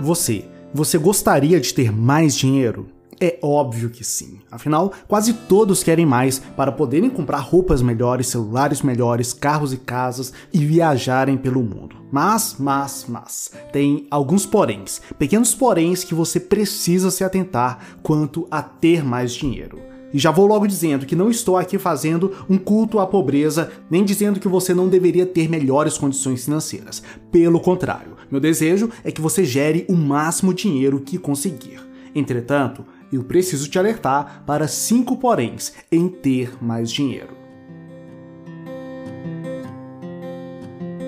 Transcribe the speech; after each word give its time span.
Você, 0.00 0.46
você 0.72 0.96
gostaria 0.96 1.60
de 1.60 1.74
ter 1.74 1.92
mais 1.92 2.34
dinheiro? 2.34 2.86
É 3.20 3.38
óbvio 3.42 3.90
que 3.90 4.02
sim. 4.02 4.40
Afinal, 4.50 4.94
quase 5.06 5.34
todos 5.34 5.82
querem 5.82 6.06
mais 6.06 6.38
para 6.38 6.72
poderem 6.72 7.10
comprar 7.10 7.40
roupas 7.40 7.82
melhores, 7.82 8.28
celulares 8.28 8.80
melhores, 8.80 9.34
carros 9.34 9.74
e 9.74 9.76
casas 9.76 10.32
e 10.54 10.64
viajarem 10.64 11.36
pelo 11.36 11.62
mundo. 11.62 11.96
Mas, 12.10 12.56
mas, 12.58 13.04
mas, 13.06 13.52
tem 13.72 14.06
alguns 14.10 14.46
poréns, 14.46 15.02
pequenos 15.18 15.54
poréns 15.54 16.02
que 16.02 16.14
você 16.14 16.40
precisa 16.40 17.10
se 17.10 17.22
atentar 17.22 17.98
quanto 18.02 18.48
a 18.50 18.62
ter 18.62 19.04
mais 19.04 19.32
dinheiro. 19.32 19.89
E 20.12 20.18
já 20.18 20.30
vou 20.30 20.46
logo 20.46 20.66
dizendo 20.66 21.06
que 21.06 21.16
não 21.16 21.30
estou 21.30 21.56
aqui 21.56 21.78
fazendo 21.78 22.32
um 22.48 22.58
culto 22.58 22.98
à 22.98 23.06
pobreza, 23.06 23.70
nem 23.90 24.04
dizendo 24.04 24.40
que 24.40 24.48
você 24.48 24.74
não 24.74 24.88
deveria 24.88 25.26
ter 25.26 25.48
melhores 25.48 25.96
condições 25.96 26.44
financeiras. 26.44 27.02
Pelo 27.30 27.60
contrário, 27.60 28.16
meu 28.30 28.40
desejo 28.40 28.90
é 29.04 29.10
que 29.10 29.20
você 29.20 29.44
gere 29.44 29.84
o 29.88 29.94
máximo 29.94 30.52
dinheiro 30.52 31.00
que 31.00 31.18
conseguir. 31.18 31.80
Entretanto, 32.14 32.84
eu 33.12 33.22
preciso 33.24 33.68
te 33.68 33.78
alertar 33.78 34.42
para 34.46 34.68
cinco 34.68 35.16
poréns 35.16 35.72
em 35.90 36.08
ter 36.08 36.52
mais 36.62 36.90
dinheiro. 36.90 37.40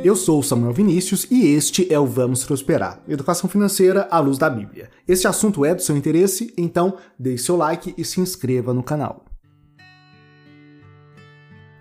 Eu 0.05 0.17
sou 0.17 0.43
Samuel 0.43 0.73
Vinícius 0.73 1.29
e 1.31 1.47
este 1.55 1.93
é 1.93 1.97
o 1.97 2.05
Vamos 2.05 2.43
Prosperar, 2.45 3.01
Educação 3.09 3.49
Financeira 3.49 4.09
à 4.11 4.19
luz 4.19 4.37
da 4.37 4.51
Bíblia. 4.51 4.91
Este 5.13 5.29
assunto 5.29 5.63
é 5.63 5.75
do 5.75 5.83
seu 5.83 5.95
interesse, 5.95 6.55
então 6.57 6.97
deixe 7.19 7.45
seu 7.45 7.55
like 7.55 7.95
e 7.99 8.03
se 8.03 8.19
inscreva 8.19 8.73
no 8.73 8.83
canal. 8.83 9.27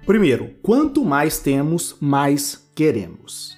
Primeiro, 0.06 0.50
quanto 0.62 1.06
mais 1.06 1.40
temos, 1.40 1.96
mais 2.02 2.62
queremos. 2.76 3.58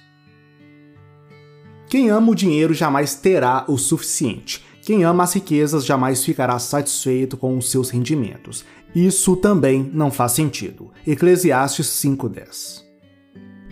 Quem 1.88 2.08
ama 2.08 2.30
o 2.30 2.36
dinheiro 2.36 2.72
jamais 2.72 3.16
terá 3.16 3.64
o 3.66 3.76
suficiente. 3.76 4.64
Quem 4.80 5.02
ama 5.02 5.24
as 5.24 5.32
riquezas 5.32 5.84
jamais 5.84 6.24
ficará 6.24 6.56
satisfeito 6.60 7.36
com 7.36 7.58
os 7.58 7.68
seus 7.68 7.90
rendimentos. 7.90 8.64
Isso 8.94 9.34
também 9.34 9.90
não 9.92 10.08
faz 10.08 10.30
sentido. 10.30 10.92
Eclesiastes 11.04 11.88
5:10. 11.88 12.84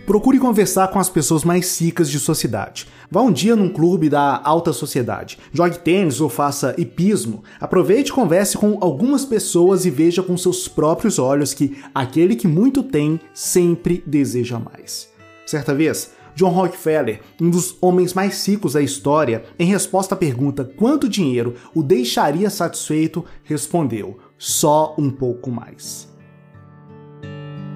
Procure 0.05 0.37
conversar 0.37 0.89
com 0.89 0.99
as 0.99 1.09
pessoas 1.09 1.45
mais 1.45 1.79
ricas 1.79 2.09
de 2.09 2.19
sua 2.19 2.35
cidade. 2.35 2.87
Vá 3.09 3.21
um 3.21 3.31
dia 3.31 3.55
num 3.55 3.69
clube 3.69 4.09
da 4.09 4.41
alta 4.43 4.73
sociedade. 4.73 5.39
Jogue 5.53 5.79
tênis 5.79 6.19
ou 6.19 6.27
faça 6.27 6.75
hipismo. 6.77 7.41
Aproveite 7.57 8.11
e 8.11 8.13
converse 8.13 8.57
com 8.57 8.77
algumas 8.81 9.23
pessoas 9.23 9.85
e 9.85 9.89
veja 9.89 10.21
com 10.21 10.35
seus 10.35 10.67
próprios 10.67 11.19
olhos 11.19 11.53
que 11.53 11.77
aquele 11.95 12.35
que 12.35 12.49
muito 12.49 12.83
tem 12.83 13.17
sempre 13.33 14.03
deseja 14.05 14.59
mais. 14.59 15.07
Certa 15.45 15.73
vez, 15.73 16.11
John 16.35 16.49
Rockefeller, 16.49 17.21
um 17.39 17.49
dos 17.49 17.77
homens 17.79 18.13
mais 18.13 18.45
ricos 18.45 18.73
da 18.73 18.81
história, 18.81 19.45
em 19.57 19.67
resposta 19.67 20.15
à 20.15 20.17
pergunta 20.17 20.65
quanto 20.65 21.07
dinheiro 21.07 21.55
o 21.73 21.81
deixaria 21.81 22.49
satisfeito, 22.49 23.23
respondeu: 23.45 24.17
só 24.37 24.95
um 24.97 25.09
pouco 25.09 25.49
mais. 25.49 26.12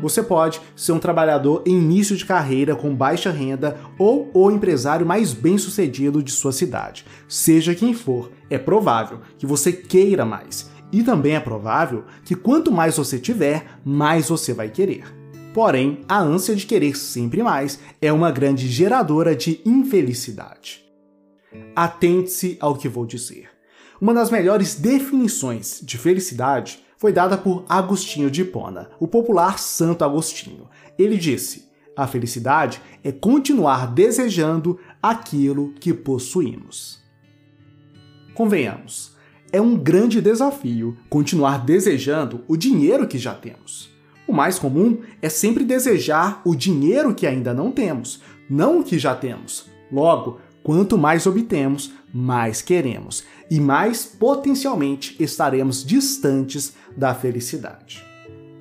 Você 0.02 0.22
pode 0.22 0.62
ser 0.76 0.92
um 0.92 1.00
trabalhador 1.00 1.64
em 1.66 1.78
início 1.78 2.16
de 2.16 2.26
carreira 2.26 2.76
com 2.76 2.94
baixa 2.94 3.31
renda 3.31 3.80
ou 3.98 4.30
o 4.34 4.52
empresário 4.52 5.06
mais 5.06 5.34
bem-sucedido 5.34 6.22
de 6.22 6.31
sua 6.31 6.52
cidade. 6.52 7.04
Seja 7.28 7.73
quem 7.73 7.94
for, 7.94 8.31
é 8.50 8.59
provável 8.59 9.22
que 9.39 9.45
você 9.45 9.73
queira 9.73 10.23
mais. 10.23 10.70
E 10.92 11.04
também 11.04 11.36
é 11.36 11.39
provável 11.39 12.06
que 12.23 12.36
quanto 12.36 12.72
mais 12.72 12.95
você 12.95 13.20
tiver, 13.20 13.66
mais 13.84 14.30
você 14.30 14.54
vai 14.54 14.70
querer. 14.70 15.04
Porém, 15.54 16.02
a 16.08 16.20
ânsia 16.20 16.56
de 16.56 16.67
querer 16.67 16.95
sempre 16.95 17.42
mais 17.42 17.80
é 18.00 18.14
uma 18.14 18.32
grande 18.32 18.67
geradora 18.67 19.36
de 19.36 19.59
infelicidade. 19.66 20.86
Atente-se 21.76 22.56
ao 22.59 22.76
que 22.76 22.88
vou 22.88 23.06
dizer. 23.06 23.50
Uma 24.00 24.14
das 24.14 24.30
melhores 24.30 24.76
definições 24.76 25.82
de 25.82 25.98
felicidade 25.98 26.86
foi 26.98 27.14
dada 27.14 27.38
por 27.38 27.64
Agostinho 27.70 28.30
de 28.30 28.42
Hipona, 28.42 28.89
o 28.99 29.08
popular 29.08 29.60
Santo 29.60 30.04
Agostinho. 30.04 30.67
Ele 30.98 31.17
disse: 31.17 31.70
A 31.95 32.08
felicidade 32.08 32.82
é 33.04 33.11
continuar 33.11 33.94
desejando 33.94 34.80
aquilo 35.02 35.73
que 35.80 35.94
possuímos. 35.94 36.99
Convenhamos, 38.33 39.16
é 39.52 39.61
um 39.61 39.77
grande 39.77 40.22
desafio 40.22 40.98
continuar 41.10 41.64
desejando 41.64 42.44
o 42.48 42.58
dinheiro 42.58 43.08
que 43.08 43.17
já 43.17 43.33
temos. 43.33 43.89
O 44.27 44.33
mais 44.33 44.60
comum 44.60 45.02
é 45.22 45.30
sempre 45.30 45.64
desejar 45.64 46.42
o 46.43 46.54
dinheiro 46.54 47.16
que 47.16 47.26
ainda 47.26 47.54
não 47.54 47.72
temos, 47.72 48.22
não 48.49 48.80
o 48.80 48.83
que 48.83 48.99
já 48.99 49.16
temos. 49.16 49.70
Logo, 49.89 50.42
quanto 50.67 50.98
mais 50.98 51.26
obtemos, 51.26 51.94
mais 52.14 52.61
queremos 52.61 53.23
e 53.50 53.58
mais 53.58 54.04
potencialmente 54.04 55.16
estaremos 55.17 55.82
distantes 55.82 56.73
da 56.94 57.16
felicidade. 57.16 58.04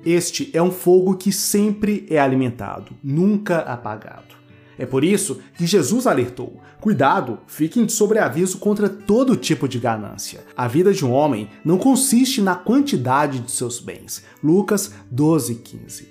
Este 0.05 0.49
é 0.53 0.63
um 0.63 0.71
fogo 0.71 1.17
que 1.17 1.33
sempre 1.33 2.07
é 2.09 2.17
alimentado, 2.17 2.93
nunca 3.03 3.59
apagado. 3.59 4.37
É 4.77 4.85
por 4.85 5.03
isso 5.03 5.41
que 5.57 5.67
Jesus 5.67 6.07
alertou: 6.07 6.61
cuidado, 6.79 7.39
fiquem 7.45 7.85
de 7.85 7.91
sobreaviso 7.91 8.57
contra 8.57 8.87
todo 8.87 9.35
tipo 9.35 9.67
de 9.67 9.77
ganância. 9.77 10.45
A 10.55 10.65
vida 10.65 10.93
de 10.93 11.03
um 11.03 11.11
homem 11.11 11.49
não 11.65 11.77
consiste 11.77 12.41
na 12.41 12.55
quantidade 12.55 13.39
de 13.41 13.51
seus 13.51 13.81
bens. 13.81 14.23
Lucas 14.41 14.93
12:15. 15.13 16.07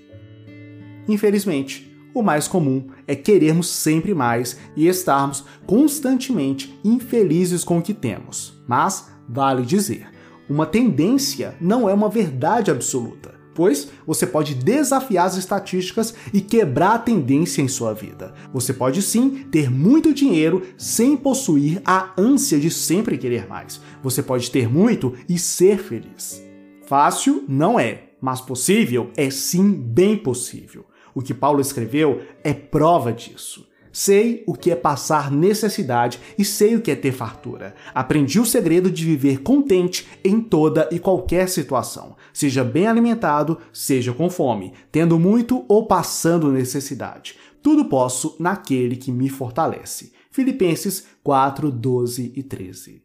Infelizmente, 1.08 1.95
o 2.18 2.22
mais 2.22 2.48
comum 2.48 2.86
é 3.06 3.14
querermos 3.14 3.68
sempre 3.68 4.14
mais 4.14 4.58
e 4.74 4.88
estarmos 4.88 5.44
constantemente 5.66 6.78
infelizes 6.82 7.62
com 7.62 7.78
o 7.78 7.82
que 7.82 7.92
temos. 7.92 8.58
Mas, 8.66 9.10
vale 9.28 9.66
dizer, 9.66 10.08
uma 10.48 10.64
tendência 10.64 11.54
não 11.60 11.88
é 11.88 11.92
uma 11.92 12.08
verdade 12.08 12.70
absoluta 12.70 13.36
pois 13.56 13.88
você 14.06 14.26
pode 14.26 14.54
desafiar 14.54 15.26
as 15.26 15.36
estatísticas 15.38 16.14
e 16.30 16.42
quebrar 16.42 16.94
a 16.94 16.98
tendência 16.98 17.62
em 17.62 17.68
sua 17.68 17.94
vida. 17.94 18.34
Você 18.52 18.70
pode 18.70 19.00
sim 19.00 19.46
ter 19.50 19.70
muito 19.70 20.12
dinheiro 20.12 20.62
sem 20.76 21.16
possuir 21.16 21.80
a 21.82 22.12
ânsia 22.18 22.60
de 22.60 22.70
sempre 22.70 23.16
querer 23.16 23.48
mais. 23.48 23.80
Você 24.02 24.22
pode 24.22 24.50
ter 24.50 24.68
muito 24.68 25.14
e 25.26 25.38
ser 25.38 25.78
feliz. 25.78 26.44
Fácil 26.86 27.44
não 27.48 27.80
é, 27.80 28.10
mas 28.20 28.42
possível 28.42 29.10
é 29.16 29.30
sim 29.30 29.72
bem 29.72 30.18
possível. 30.18 30.84
O 31.16 31.22
que 31.22 31.32
Paulo 31.32 31.62
escreveu 31.62 32.20
é 32.44 32.52
prova 32.52 33.10
disso. 33.10 33.66
Sei 33.90 34.44
o 34.46 34.52
que 34.52 34.70
é 34.70 34.76
passar 34.76 35.30
necessidade 35.30 36.20
e 36.36 36.44
sei 36.44 36.76
o 36.76 36.82
que 36.82 36.90
é 36.90 36.94
ter 36.94 37.10
fartura. 37.10 37.74
Aprendi 37.94 38.38
o 38.38 38.44
segredo 38.44 38.90
de 38.90 39.02
viver 39.02 39.40
contente 39.40 40.06
em 40.22 40.42
toda 40.42 40.86
e 40.92 40.98
qualquer 40.98 41.48
situação, 41.48 42.14
seja 42.34 42.62
bem 42.62 42.86
alimentado, 42.86 43.56
seja 43.72 44.12
com 44.12 44.28
fome, 44.28 44.74
tendo 44.92 45.18
muito 45.18 45.64
ou 45.68 45.86
passando 45.86 46.52
necessidade. 46.52 47.36
Tudo 47.62 47.86
posso 47.86 48.36
naquele 48.38 48.94
que 48.94 49.10
me 49.10 49.30
fortalece. 49.30 50.12
Filipenses 50.30 51.06
4, 51.24 51.70
12 51.70 52.34
e 52.36 52.42
13. 52.42 53.02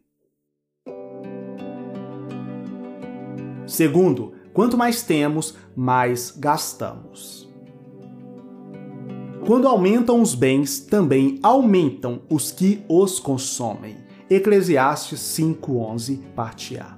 Segundo, 3.66 4.34
quanto 4.52 4.76
mais 4.76 5.02
temos, 5.02 5.56
mais 5.74 6.30
gastamos. 6.38 7.50
Quando 9.44 9.66
aumentam 9.66 10.22
os 10.22 10.36
bens, 10.36 10.78
também 10.78 11.40
aumentam 11.42 12.22
os 12.30 12.52
que 12.52 12.84
os 12.88 13.18
consomem. 13.18 13.96
Eclesiastes 14.30 15.18
5:11, 15.18 16.20
parte 16.36 16.78
A. 16.78 16.96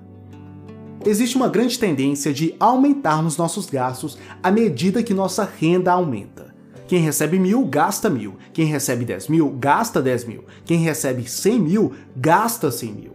Existe 1.06 1.36
uma 1.36 1.48
grande 1.48 1.78
tendência 1.78 2.34
de 2.34 2.54
aumentarmos 2.60 3.38
nossos 3.38 3.64
gastos 3.64 4.18
à 4.42 4.50
medida 4.50 5.02
que 5.02 5.14
nossa 5.14 5.50
renda 5.58 5.92
aumenta. 5.92 6.54
Quem 6.86 7.00
recebe 7.00 7.38
mil, 7.38 7.64
gasta 7.64 8.10
mil. 8.10 8.34
Quem 8.52 8.66
recebe 8.66 9.06
10 9.06 9.28
mil, 9.28 9.48
gasta 9.58 10.02
10 10.02 10.26
mil. 10.26 10.44
Quem 10.66 10.78
recebe 10.80 11.26
100 11.26 11.58
mil, 11.58 11.92
gasta 12.14 12.70
100 12.70 12.92
mil. 12.92 13.12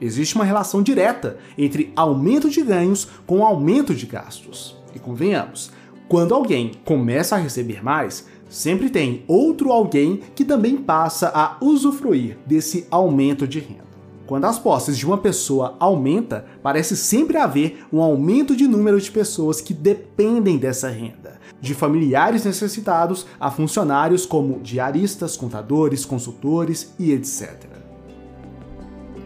Existe 0.00 0.36
uma 0.36 0.44
relação 0.44 0.84
direta 0.84 1.36
entre 1.56 1.92
aumento 1.96 2.48
de 2.48 2.62
ganhos 2.62 3.08
com 3.26 3.44
aumento 3.44 3.92
de 3.92 4.06
gastos. 4.06 4.76
E 4.94 5.00
convenhamos, 5.00 5.72
quando 6.08 6.32
alguém 6.32 6.72
começa 6.84 7.36
a 7.36 7.38
receber 7.38 7.84
mais, 7.84 8.26
sempre 8.48 8.90
tem 8.90 9.24
outro 9.26 9.70
alguém 9.70 10.20
que 10.34 10.44
também 10.44 10.76
passa 10.76 11.30
a 11.34 11.56
usufruir 11.60 12.38
desse 12.46 12.86
aumento 12.90 13.46
de 13.46 13.58
renda. 13.60 13.88
Quando 14.26 14.44
as 14.44 14.58
posses 14.58 14.98
de 14.98 15.06
uma 15.06 15.16
pessoa 15.16 15.74
aumenta, 15.80 16.44
parece 16.62 16.94
sempre 16.94 17.38
haver 17.38 17.86
um 17.90 18.02
aumento 18.02 18.54
de 18.54 18.68
número 18.68 19.00
de 19.00 19.10
pessoas 19.10 19.60
que 19.60 19.72
dependem 19.72 20.58
dessa 20.58 20.90
renda, 20.90 21.40
de 21.60 21.72
familiares 21.74 22.44
necessitados 22.44 23.24
a 23.40 23.50
funcionários 23.50 24.26
como 24.26 24.60
diaristas, 24.60 25.34
contadores, 25.34 26.04
consultores 26.04 26.94
e 26.98 27.10
etc. 27.12 27.78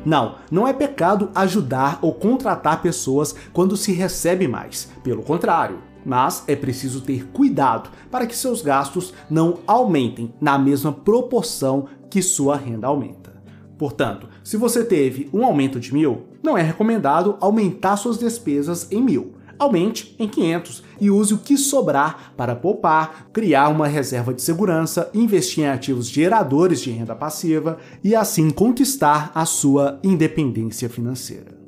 Não, 0.04 0.36
não 0.50 0.66
é 0.66 0.72
pecado 0.72 1.30
ajudar 1.34 1.98
ou 2.00 2.12
contratar 2.12 2.80
pessoas 2.80 3.34
quando 3.52 3.76
se 3.76 3.92
recebe 3.92 4.46
mais. 4.46 4.88
Pelo 5.02 5.22
contrário, 5.22 5.78
mas 6.04 6.44
é 6.46 6.56
preciso 6.56 7.00
ter 7.00 7.26
cuidado 7.28 7.90
para 8.10 8.26
que 8.26 8.37
seus 8.37 8.62
gastos 8.62 9.12
não 9.31 9.58
aumentem 9.66 10.32
na 10.40 10.58
mesma 10.58 10.93
proporção 10.93 11.87
que 12.10 12.20
sua 12.22 12.56
renda 12.56 12.87
aumenta. 12.87 13.32
Portanto, 13.78 14.28
se 14.44 14.56
você 14.56 14.84
teve 14.84 15.28
um 15.32 15.44
aumento 15.44 15.81
de 15.81 15.93
mil, 15.93 16.25
não 16.43 16.56
é 16.56 16.62
recomendado 16.62 17.37
aumentar 17.40 17.96
suas 17.96 18.19
despesas 18.19 18.87
em 18.90 19.02
mil. 19.02 19.34
Aumente 19.58 20.16
em 20.19 20.28
500 20.28 20.82
e 21.00 21.10
use 21.10 21.34
o 21.34 21.38
que 21.38 21.56
sobrar 21.56 22.32
para 22.37 22.56
poupar, 22.56 23.28
criar 23.32 23.69
uma 23.69 23.87
reserva 23.87 24.34
de 24.34 24.43
segurança, 24.43 25.10
investir 25.14 25.64
em 25.64 25.69
ativos 25.69 26.08
geradores 26.08 26.81
de 26.81 26.90
renda 26.90 27.14
passiva 27.14 27.78
e 28.02 28.14
assim 28.14 28.50
conquistar 28.50 29.31
a 29.34 29.44
sua 29.44 30.00
independência 30.02 30.88
financeira. 30.88 31.62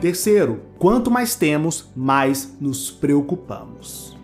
Terceiro, 0.00 0.62
quanto 0.78 1.10
mais 1.10 1.34
temos, 1.34 1.90
mais 1.94 2.56
nos 2.58 2.90
preocupamos. 2.90 4.16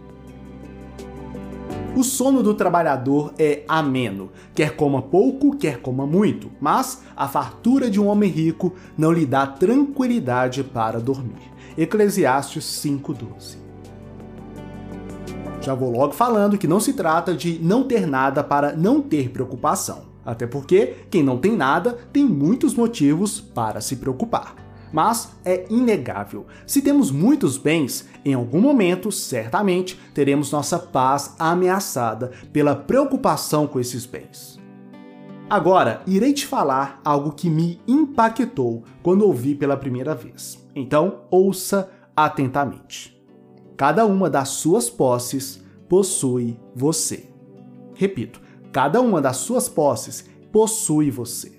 O 1.94 2.02
sono 2.02 2.43
do 2.43 2.55
trabalhador 2.55 3.34
é 3.38 3.62
ameno, 3.69 4.31
quer 4.55 4.75
coma 4.75 5.02
pouco, 5.02 5.55
quer 5.55 5.82
coma 5.82 6.06
muito, 6.06 6.50
mas 6.58 7.02
a 7.14 7.28
fartura 7.28 7.90
de 7.90 8.00
um 8.00 8.06
homem 8.06 8.31
rico 8.31 8.73
não 8.96 9.12
lhe 9.12 9.26
dá 9.26 9.46
tranquilidade 9.46 10.64
para 10.64 10.99
dormir. 10.99 11.52
Eclesiastes 11.76 12.64
5:12. 12.64 13.58
Já 15.61 15.75
vou 15.75 15.90
logo 15.90 16.14
falando 16.14 16.56
que 16.56 16.67
não 16.67 16.81
se 16.81 16.94
trata 16.94 17.34
de 17.34 17.58
não 17.62 17.84
ter 17.84 18.06
nada 18.06 18.43
para 18.43 18.75
não 18.75 19.02
ter 19.02 19.28
preocupação, 19.28 20.05
até 20.25 20.46
porque 20.46 20.94
quem 21.11 21.23
não 21.23 21.37
tem 21.37 21.55
nada 21.55 21.99
tem 22.14 22.25
muitos 22.25 22.75
motivos 22.75 23.40
para 23.40 23.82
se 23.82 23.96
preocupar 23.96 24.65
mas 24.93 25.33
é 25.44 25.67
inegável. 25.71 26.47
Se 26.67 26.83
temos 26.83 27.11
muitos 27.11 27.59
bens, 27.59 28.09
em 28.25 28.35
algum 28.35 28.61
momento, 28.61 29.11
certamente, 29.12 29.99
teremos 30.15 30.50
nossa 30.50 30.79
paz 30.79 31.35
ameaçada 31.38 32.33
pela 32.53 32.75
preocupação 32.75 33.67
com 33.67 33.79
esses 33.81 34.06
bens. 34.06 34.59
Agora, 35.49 36.03
irei 36.06 36.33
te 36.33 36.44
falar 36.44 37.00
algo 37.05 37.31
que 37.31 37.49
me 37.49 37.81
impactou 37.87 38.83
quando 39.03 39.23
ouvi 39.23 39.55
pela 39.55 39.77
primeira 39.77 40.15
vez. 40.15 40.59
Então, 40.75 41.21
ouça 41.31 41.88
atentamente. 42.17 43.17
Cada 43.77 44.05
uma 44.06 44.29
das 44.29 44.49
suas 44.49 44.91
posses 44.91 45.62
possui 45.88 46.59
você. 46.75 47.29
Repito, 47.94 48.41
cada 48.73 49.00
uma 49.00 49.21
das 49.21 49.37
suas 49.37 49.69
posses 49.69 50.29
possui 50.50 51.11
você. 51.11 51.53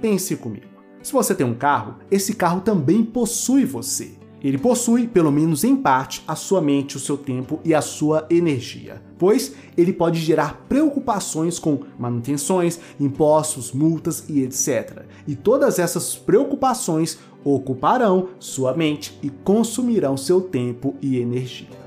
Pense 0.00 0.36
comigo. 0.36 0.75
Se 1.06 1.12
você 1.12 1.36
tem 1.36 1.46
um 1.46 1.54
carro, 1.54 1.98
esse 2.10 2.34
carro 2.34 2.60
também 2.62 3.04
possui 3.04 3.64
você. 3.64 4.14
Ele 4.42 4.58
possui, 4.58 5.06
pelo 5.06 5.30
menos 5.30 5.62
em 5.62 5.76
parte, 5.76 6.24
a 6.26 6.34
sua 6.34 6.60
mente, 6.60 6.96
o 6.96 6.98
seu 6.98 7.16
tempo 7.16 7.60
e 7.64 7.72
a 7.72 7.80
sua 7.80 8.26
energia, 8.28 9.00
pois 9.16 9.54
ele 9.78 9.92
pode 9.92 10.18
gerar 10.18 10.64
preocupações 10.68 11.60
com 11.60 11.78
manutenções, 11.96 12.80
impostos, 12.98 13.70
multas 13.70 14.24
e 14.28 14.42
etc. 14.42 15.04
E 15.28 15.36
todas 15.36 15.78
essas 15.78 16.16
preocupações 16.16 17.20
ocuparão 17.44 18.30
sua 18.40 18.74
mente 18.74 19.16
e 19.22 19.30
consumirão 19.30 20.16
seu 20.16 20.40
tempo 20.40 20.96
e 21.00 21.20
energia. 21.20 21.85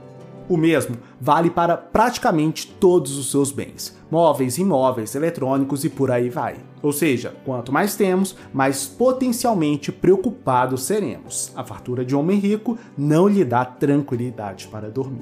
O 0.50 0.57
mesmo 0.57 0.98
vale 1.22 1.51
para 1.51 1.78
praticamente 1.78 2.68
todos 2.80 3.16
os 3.19 3.30
seus 3.30 3.51
bens, 3.51 3.96
móveis, 4.10 4.57
imóveis, 4.57 5.13
eletrônicos 5.13 5.86
e 5.86 5.90
por 5.90 6.10
aí 6.10 6.28
vai. 6.28 6.56
Ou 6.81 6.92
seja, 6.92 7.36
quanto 7.46 7.72
mais 7.72 7.96
temos, 7.96 8.36
mais 8.51 8.88
potencialmente 8.88 9.92
preocupados 9.92 10.81
seremos. 10.81 11.54
A 11.56 11.63
fartura 11.63 12.04
de 12.04 12.16
homem 12.16 12.40
rico 12.40 12.80
não 12.98 13.28
lhe 13.28 13.46
dá 13.46 13.63
tranquilidade 13.63 14.68
para 14.69 14.90
dormir. 14.90 15.22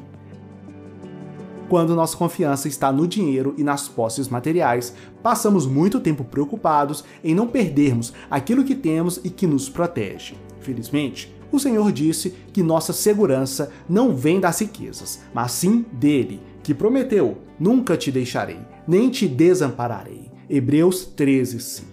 Quando 1.68 1.94
nossa 1.94 2.16
confiança 2.16 2.70
está 2.70 2.90
no 2.94 3.06
dinheiro 3.06 3.54
e 3.58 3.64
nas 3.66 3.90
posses 3.90 4.30
materiais, 4.30 4.94
passamos 5.22 5.66
muito 5.66 6.00
tempo 6.00 6.24
preocupados 6.24 7.04
em 7.22 7.36
não 7.36 7.46
perdermos 7.46 8.14
aquilo 8.32 8.64
que 8.64 8.76
temos 8.76 9.20
e 9.26 9.30
que 9.30 9.46
nos 9.46 9.68
protege. 9.68 10.36
Felizmente, 10.62 11.36
o 11.52 11.60
Senhor 11.60 11.92
disse 11.92 12.32
que 12.52 12.62
nossa 12.62 12.94
segurança 12.94 13.72
não 13.88 14.16
vem 14.16 14.40
das 14.40 14.60
riquezas, 14.60 15.22
mas 15.34 15.52
sim 15.52 15.86
dele, 15.94 16.42
que 16.64 16.74
prometeu: 16.74 17.38
Nunca 17.60 17.96
te 17.96 18.12
deixarei, 18.12 18.60
nem 18.88 19.10
te 19.10 19.28
desampararei. 19.28 20.32
Hebreus 20.50 21.06
13, 21.06 21.60
5. 21.60 21.88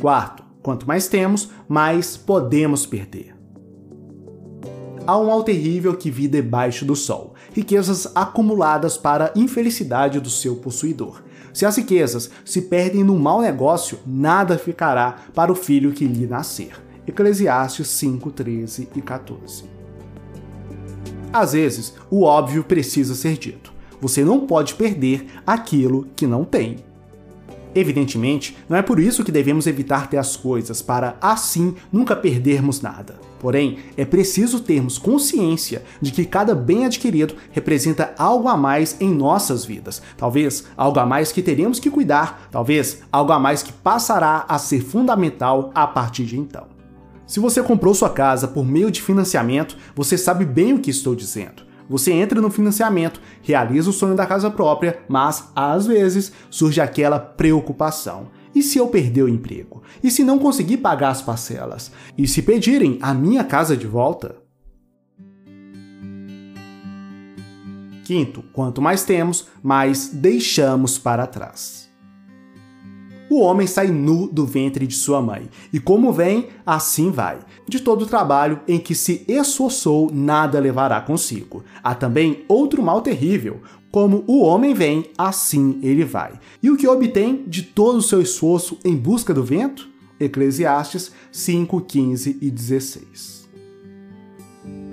Quarto, 0.00 0.44
quanto 0.62 0.86
mais 0.86 1.08
temos, 1.08 1.50
mais 1.68 2.16
podemos 2.16 2.86
perder. 2.86 3.34
Há 5.04 5.18
um 5.18 5.26
mal 5.26 5.42
terrível 5.42 5.96
que 5.96 6.10
vi 6.10 6.28
debaixo 6.28 6.84
do 6.84 6.94
sol, 6.94 7.34
riquezas 7.52 8.06
acumuladas 8.14 8.96
para 8.96 9.32
a 9.34 9.38
infelicidade 9.38 10.20
do 10.20 10.28
seu 10.28 10.56
possuidor. 10.56 11.22
Se 11.58 11.66
as 11.66 11.76
riquezas 11.76 12.30
se 12.44 12.62
perdem 12.62 13.02
num 13.02 13.18
mau 13.18 13.42
negócio, 13.42 13.98
nada 14.06 14.56
ficará 14.56 15.16
para 15.34 15.50
o 15.50 15.56
filho 15.56 15.90
que 15.90 16.04
lhe 16.04 16.24
nascer. 16.24 16.70
Eclesiastes 17.04 17.88
5, 17.88 18.30
13 18.30 18.88
e 18.94 19.02
14. 19.02 19.64
Às 21.32 21.54
vezes, 21.54 21.94
o 22.08 22.22
óbvio 22.22 22.62
precisa 22.62 23.12
ser 23.16 23.36
dito. 23.36 23.72
Você 24.00 24.24
não 24.24 24.46
pode 24.46 24.74
perder 24.74 25.26
aquilo 25.44 26.06
que 26.14 26.28
não 26.28 26.44
tem. 26.44 26.76
Evidentemente, 27.74 28.56
não 28.68 28.76
é 28.76 28.82
por 28.82 29.00
isso 29.00 29.24
que 29.24 29.32
devemos 29.32 29.66
evitar 29.66 30.08
ter 30.08 30.18
as 30.18 30.36
coisas, 30.36 30.80
para 30.80 31.16
assim 31.20 31.74
nunca 31.90 32.14
perdermos 32.14 32.80
nada. 32.80 33.18
Porém, 33.38 33.78
é 33.96 34.04
preciso 34.04 34.60
termos 34.60 34.98
consciência 34.98 35.84
de 36.00 36.10
que 36.10 36.24
cada 36.24 36.54
bem 36.54 36.84
adquirido 36.84 37.34
representa 37.50 38.14
algo 38.18 38.48
a 38.48 38.56
mais 38.56 38.96
em 39.00 39.12
nossas 39.14 39.64
vidas. 39.64 40.02
Talvez 40.16 40.64
algo 40.76 40.98
a 40.98 41.06
mais 41.06 41.30
que 41.30 41.42
teremos 41.42 41.78
que 41.78 41.90
cuidar, 41.90 42.48
talvez 42.50 43.02
algo 43.12 43.32
a 43.32 43.38
mais 43.38 43.62
que 43.62 43.72
passará 43.72 44.44
a 44.48 44.58
ser 44.58 44.80
fundamental 44.80 45.70
a 45.74 45.86
partir 45.86 46.24
de 46.24 46.38
então. 46.38 46.66
Se 47.26 47.40
você 47.40 47.62
comprou 47.62 47.94
sua 47.94 48.08
casa 48.08 48.48
por 48.48 48.64
meio 48.64 48.90
de 48.90 49.02
financiamento, 49.02 49.76
você 49.94 50.16
sabe 50.16 50.44
bem 50.46 50.72
o 50.72 50.78
que 50.78 50.90
estou 50.90 51.14
dizendo. 51.14 51.68
Você 51.88 52.12
entra 52.12 52.40
no 52.40 52.50
financiamento, 52.50 53.20
realiza 53.42 53.88
o 53.88 53.92
sonho 53.92 54.14
da 54.14 54.26
casa 54.26 54.50
própria, 54.50 55.00
mas 55.08 55.50
às 55.54 55.86
vezes 55.86 56.32
surge 56.50 56.80
aquela 56.80 57.18
preocupação. 57.18 58.28
E 58.54 58.62
se 58.62 58.78
eu 58.78 58.88
perder 58.88 59.22
o 59.22 59.28
emprego? 59.28 59.82
E 60.02 60.10
se 60.10 60.24
não 60.24 60.38
conseguir 60.38 60.78
pagar 60.78 61.10
as 61.10 61.22
parcelas? 61.22 61.92
E 62.16 62.26
se 62.26 62.42
pedirem 62.42 62.98
a 63.00 63.12
minha 63.14 63.44
casa 63.44 63.76
de 63.76 63.86
volta? 63.86 64.36
Quinto, 68.04 68.42
quanto 68.52 68.80
mais 68.80 69.04
temos, 69.04 69.48
mais 69.62 70.08
deixamos 70.08 70.98
para 70.98 71.26
trás 71.26 71.87
o 73.30 73.40
homem 73.40 73.66
sai 73.66 73.88
nu 73.88 74.28
do 74.28 74.46
ventre 74.46 74.86
de 74.86 74.94
sua 74.94 75.20
mãe, 75.20 75.48
e 75.72 75.78
como 75.78 76.12
vem, 76.12 76.48
assim 76.64 77.10
vai. 77.10 77.38
De 77.66 77.80
todo 77.80 78.02
o 78.02 78.06
trabalho 78.06 78.60
em 78.66 78.78
que 78.78 78.94
se 78.94 79.24
esforçou, 79.28 80.10
nada 80.12 80.58
levará 80.58 81.00
consigo. 81.00 81.64
Há 81.82 81.94
também 81.94 82.44
outro 82.48 82.82
mal 82.82 83.00
terrível, 83.00 83.60
como 83.90 84.24
o 84.26 84.42
homem 84.42 84.74
vem, 84.74 85.10
assim 85.16 85.78
ele 85.82 86.04
vai. 86.04 86.32
E 86.62 86.70
o 86.70 86.76
que 86.76 86.86
obtém 86.86 87.44
de 87.46 87.62
todo 87.62 87.98
o 87.98 88.02
seu 88.02 88.20
esforço 88.20 88.78
em 88.84 88.96
busca 88.96 89.32
do 89.32 89.42
vento? 89.42 89.88
Eclesiastes 90.20 91.12
5, 91.30 91.80
15 91.82 92.38
e 92.40 92.50
16. 92.50 93.48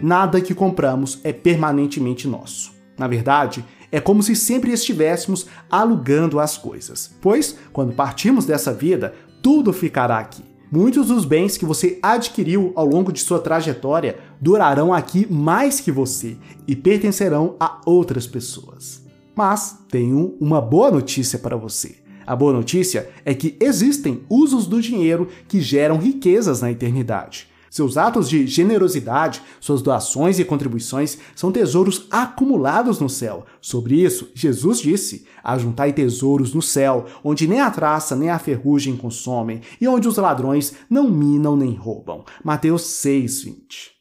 Nada 0.02 0.40
que 0.40 0.54
compramos 0.54 1.20
é 1.24 1.34
permanentemente 1.34 2.28
nosso. 2.28 2.74
Na 2.98 3.08
verdade, 3.08 3.66
é 3.96 4.02
como 4.02 4.22
se 4.22 4.36
sempre 4.36 4.74
estivéssemos 4.74 5.46
alugando 5.72 6.38
as 6.38 6.58
coisas, 6.58 7.16
pois, 7.22 7.58
quando 7.72 7.94
partimos 7.94 8.46
dessa 8.46 8.74
vida, 8.74 9.14
tudo 9.42 9.72
ficará 9.72 10.20
aqui. 10.20 10.44
Muitos 10.70 11.08
dos 11.08 11.24
bens 11.24 11.56
que 11.58 11.64
você 11.64 11.98
adquiriu 12.02 12.74
ao 12.76 12.86
longo 12.86 13.10
de 13.10 13.22
sua 13.22 13.40
trajetória 13.40 14.18
durarão 14.42 14.94
aqui 14.94 15.26
mais 15.32 15.80
que 15.80 15.94
você 15.94 16.36
e 16.68 16.76
pertencerão 16.76 17.56
a 17.58 17.80
outras 17.86 18.28
pessoas. 18.28 19.02
Mas 19.34 19.80
tenho 19.90 20.36
uma 20.42 20.60
boa 20.60 20.92
notícia 20.92 21.40
para 21.40 21.56
você. 21.56 21.96
A 22.28 22.36
boa 22.36 22.52
notícia 22.52 23.10
é 23.24 23.34
que 23.34 23.56
existem 23.62 24.24
usos 24.30 24.68
do 24.68 24.82
dinheiro 24.82 25.30
que 25.48 25.62
geram 25.62 25.98
riquezas 25.98 26.60
na 26.60 26.70
eternidade. 26.70 27.48
Seus 27.76 27.98
atos 27.98 28.30
de 28.30 28.48
generosidade, 28.48 29.42
suas 29.60 29.82
doações 29.82 30.40
e 30.40 30.46
contribuições 30.46 31.18
são 31.36 31.52
tesouros 31.52 32.08
acumulados 32.10 33.02
no 33.02 33.10
céu. 33.10 33.46
Sobre 33.60 34.02
isso, 34.02 34.30
Jesus 34.34 34.80
disse: 34.80 35.28
Ajuntai 35.44 35.92
tesouros 35.92 36.54
no 36.54 36.62
céu, 36.62 37.06
onde 37.22 37.46
nem 37.46 37.60
a 37.60 37.70
traça 37.70 38.16
nem 38.16 38.30
a 38.30 38.40
ferrugem 38.40 38.96
consomem, 38.96 39.60
e 39.82 39.90
onde 39.90 40.08
os 40.08 40.16
ladrões 40.16 40.74
não 40.90 41.10
minam 41.12 41.58
nem 41.58 41.74
roubam. 41.74 42.24
Mateus 42.42 42.84
6, 42.84 43.44
20. 43.44 43.92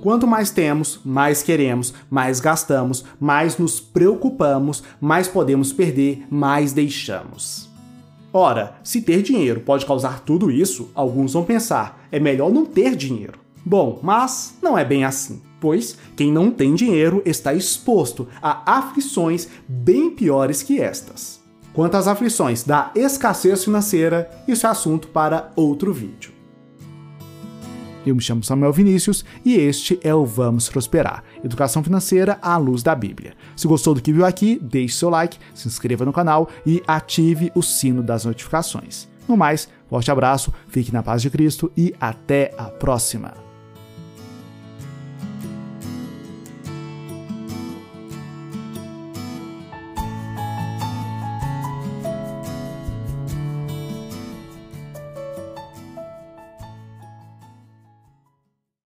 Quanto 0.00 0.28
mais 0.28 0.50
temos, 0.52 1.00
mais 1.04 1.42
queremos, 1.42 1.92
mais 2.08 2.38
gastamos, 2.38 3.04
mais 3.18 3.58
nos 3.58 3.80
preocupamos, 3.80 4.84
mais 5.00 5.26
podemos 5.26 5.72
perder, 5.72 6.24
mais 6.30 6.72
deixamos. 6.72 7.69
Ora, 8.32 8.74
se 8.84 9.02
ter 9.02 9.22
dinheiro 9.22 9.60
pode 9.60 9.84
causar 9.84 10.20
tudo 10.20 10.50
isso, 10.50 10.90
alguns 10.94 11.32
vão 11.32 11.44
pensar: 11.44 12.06
é 12.12 12.20
melhor 12.20 12.50
não 12.50 12.64
ter 12.64 12.94
dinheiro. 12.94 13.38
Bom, 13.64 13.98
mas 14.02 14.56
não 14.62 14.78
é 14.78 14.84
bem 14.84 15.04
assim. 15.04 15.42
pois 15.60 15.98
quem 16.16 16.32
não 16.32 16.50
tem 16.50 16.74
dinheiro 16.74 17.22
está 17.26 17.52
exposto 17.52 18.26
a 18.40 18.78
aflições 18.78 19.46
bem 19.68 20.10
piores 20.10 20.62
que 20.62 20.80
estas. 20.80 21.38
Quanto 21.74 21.96
às 21.96 22.08
aflições 22.08 22.64
da 22.64 22.90
escassez 22.94 23.62
financeira, 23.62 24.30
isso 24.48 24.66
é 24.66 24.70
assunto 24.70 25.08
para 25.08 25.52
outro 25.54 25.92
vídeo. 25.92 26.39
Eu 28.04 28.14
me 28.14 28.20
chamo 28.22 28.42
Samuel 28.42 28.72
Vinícius 28.72 29.24
e 29.44 29.54
este 29.54 29.98
é 30.02 30.14
o 30.14 30.24
Vamos 30.24 30.68
Prosperar 30.68 31.22
Educação 31.44 31.84
Financeira 31.84 32.38
à 32.40 32.56
Luz 32.56 32.82
da 32.82 32.94
Bíblia. 32.94 33.34
Se 33.54 33.66
gostou 33.66 33.94
do 33.94 34.00
que 34.00 34.12
viu 34.12 34.24
aqui, 34.24 34.58
deixe 34.62 34.96
seu 34.96 35.10
like, 35.10 35.38
se 35.54 35.68
inscreva 35.68 36.04
no 36.04 36.12
canal 36.12 36.48
e 36.64 36.82
ative 36.86 37.52
o 37.54 37.62
sino 37.62 38.02
das 38.02 38.24
notificações. 38.24 39.08
No 39.28 39.36
mais, 39.36 39.68
forte 39.88 40.10
abraço, 40.10 40.52
fique 40.68 40.92
na 40.92 41.02
paz 41.02 41.22
de 41.22 41.30
Cristo 41.30 41.70
e 41.76 41.94
até 42.00 42.54
a 42.56 42.64
próxima! 42.64 43.49